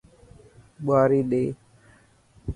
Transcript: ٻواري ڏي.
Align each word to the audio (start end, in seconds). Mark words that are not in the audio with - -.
ٻواري 0.83 1.21
ڏي. 1.31 1.43